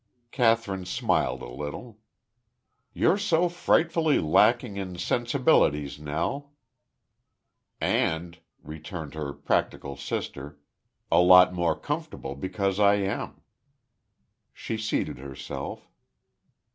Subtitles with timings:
[0.31, 1.99] Kathryn smiled a little.
[2.91, 6.53] "You're so frightfully lacking in sensibilities, Nell."
[7.79, 10.57] "And," returned her practical sister,
[11.11, 13.41] "a lot more comfortable because I am."
[14.55, 15.87] She seated herself.